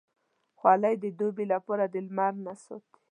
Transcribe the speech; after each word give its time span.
خولۍ 0.59 0.95
د 1.03 1.05
دوبې 1.19 1.45
لپاره 1.53 1.83
د 1.93 1.95
لمر 2.05 2.33
نه 2.45 2.53
ساتي. 2.63 2.99